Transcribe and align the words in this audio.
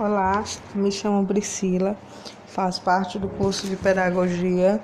Olá, 0.00 0.42
me 0.74 0.90
chamo 0.90 1.26
Priscila, 1.26 1.94
faço 2.46 2.80
parte 2.80 3.18
do 3.18 3.28
curso 3.28 3.66
de 3.66 3.76
Pedagogia 3.76 4.80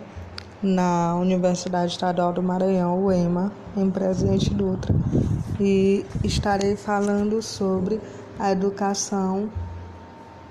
na 0.63 1.15
Universidade 1.15 1.93
Estadual 1.93 2.35
do 2.35 2.43
Maranhão, 2.43 3.03
UEMA, 3.03 3.51
em 3.75 3.91
Presidente 3.91 4.53
Dutra, 4.53 4.95
e 5.59 6.05
estarei 6.23 6.77
falando 6.77 7.41
sobre 7.41 7.99
a 8.39 8.53
educação, 8.53 9.49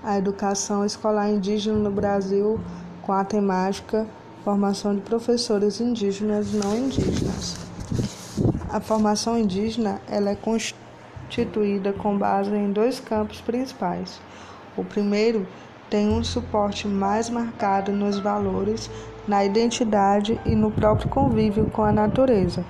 a 0.04 0.18
educação 0.18 0.84
escolar 0.84 1.30
indígena 1.30 1.78
no 1.78 1.92
Brasil 1.92 2.60
com 3.04 3.12
a 3.12 3.24
temática 3.24 4.08
formação 4.44 4.96
de 4.96 5.02
professores 5.02 5.80
indígenas 5.80 6.52
e 6.52 6.58
não 6.58 6.76
indígenas. 6.76 7.56
A 8.72 8.82
formação 8.82 9.38
indígena 9.38 10.02
ela 10.10 10.32
é 10.32 10.36
constituída 10.36 11.94
com 11.94 12.18
base 12.18 12.50
em 12.50 12.72
dois 12.72 13.00
campos 13.00 13.40
principais 13.42 14.20
o 14.78 14.84
primeiro 14.84 15.48
tem 15.90 16.10
um 16.10 16.24
suporte 16.24 16.88
mais 16.88 17.30
marcado 17.30 17.92
nos 17.92 18.20
valores, 18.20 18.90
na 19.28 19.46
identidade 19.46 20.40
e 20.46 20.56
no 20.56 20.72
próprio 20.72 21.10
convívio 21.10 21.66
com 21.72 21.84
a 21.84 21.92
natureza. 21.92 22.66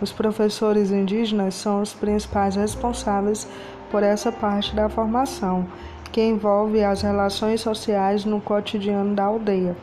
Os 0.00 0.12
professores 0.12 0.90
indígenas 0.90 1.54
são 1.54 1.80
os 1.80 1.94
principais 1.94 2.56
responsáveis 2.56 3.46
por 3.90 4.02
essa 4.02 4.32
parte 4.32 4.74
da 4.74 4.88
formação, 4.88 5.66
que 6.10 6.22
envolve 6.22 6.82
as 6.82 7.02
relações 7.02 7.60
sociais 7.60 8.24
no 8.24 8.40
cotidiano 8.40 9.14
da 9.14 9.24
aldeia. 9.24 9.76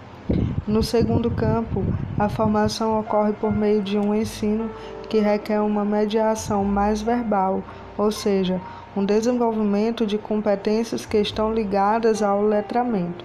No 0.68 0.84
segundo 0.84 1.32
campo, 1.32 1.84
a 2.18 2.30
formação 2.30 3.00
ocorre 3.00 3.34
por 3.34 3.52
meio 3.52 3.82
de 3.82 3.98
um 3.98 4.14
ensino 4.14 4.70
que 5.10 5.20
requer 5.20 5.60
uma 5.60 5.84
mediação 5.84 6.64
mais 6.64 7.02
verbal, 7.02 7.64
ou 7.98 8.12
seja, 8.12 8.62
um 8.96 9.06
desenvolvimento 9.06 10.06
de 10.06 10.18
competências 10.18 11.06
que 11.06 11.18
estão 11.18 11.54
ligadas 11.54 12.22
ao 12.22 12.42
letramento. 12.42 13.24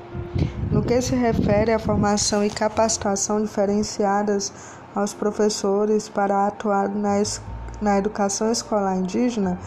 No 0.70 0.82
que 0.82 1.00
se 1.00 1.14
refere 1.14 1.72
à 1.72 1.78
formação 1.78 2.44
e 2.44 2.50
capacitação 2.50 3.42
diferenciadas 3.42 4.52
aos 4.94 5.12
professores 5.12 6.08
para 6.08 6.46
atuar 6.46 6.88
na, 6.88 7.22
na 7.80 7.98
educação 7.98 8.50
escolar 8.50 8.96
indígena, 8.96 9.58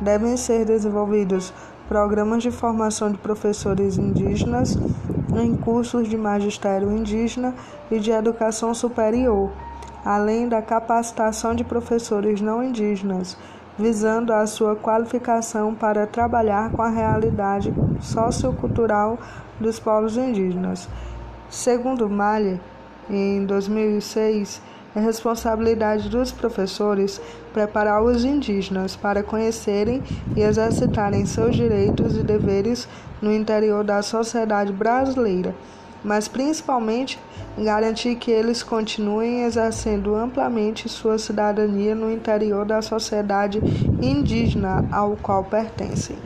devem 0.00 0.36
ser 0.36 0.64
desenvolvidos 0.64 1.52
programas 1.88 2.42
de 2.42 2.50
formação 2.50 3.10
de 3.10 3.18
professores 3.18 3.98
indígenas 3.98 4.78
em 5.42 5.56
cursos 5.56 6.08
de 6.08 6.16
magistério 6.16 6.92
indígena 6.92 7.54
e 7.90 7.98
de 7.98 8.10
educação 8.10 8.74
superior, 8.74 9.50
além 10.04 10.48
da 10.48 10.62
capacitação 10.62 11.54
de 11.54 11.64
professores 11.64 12.40
não 12.40 12.62
indígenas 12.62 13.36
visando 13.78 14.32
a 14.32 14.46
sua 14.46 14.74
qualificação 14.74 15.74
para 15.74 16.06
trabalhar 16.06 16.70
com 16.72 16.82
a 16.82 16.88
realidade 16.88 17.72
sociocultural 18.00 19.18
dos 19.60 19.78
povos 19.78 20.16
indígenas. 20.16 20.88
Segundo 21.48 22.08
Malhe, 22.08 22.60
em 23.08 23.46
2006, 23.46 24.60
é 24.96 25.00
responsabilidade 25.00 26.08
dos 26.08 26.32
professores 26.32 27.20
preparar 27.52 28.02
os 28.02 28.24
indígenas 28.24 28.96
para 28.96 29.22
conhecerem 29.22 30.02
e 30.36 30.40
exercitarem 30.40 31.24
seus 31.24 31.54
direitos 31.54 32.16
e 32.16 32.22
deveres 32.22 32.88
no 33.22 33.32
interior 33.32 33.84
da 33.84 34.02
sociedade 34.02 34.72
brasileira 34.72 35.54
mas 36.04 36.28
principalmente 36.28 37.18
garantir 37.56 38.16
que 38.16 38.30
eles 38.30 38.62
continuem 38.62 39.42
exercendo 39.42 40.14
amplamente 40.14 40.88
sua 40.88 41.18
cidadania 41.18 41.94
no 41.94 42.10
interior 42.10 42.64
da 42.64 42.80
sociedade 42.80 43.62
indígena 44.00 44.84
ao 44.90 45.16
qual 45.16 45.44
pertencem. 45.44 46.16